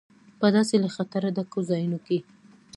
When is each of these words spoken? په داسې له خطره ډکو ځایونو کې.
په 0.39 0.47
داسې 0.55 0.75
له 0.83 0.89
خطره 0.95 1.27
ډکو 1.35 1.59
ځایونو 1.69 1.97
کې. 2.05 2.17